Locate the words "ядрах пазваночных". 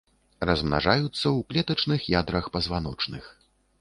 2.19-3.23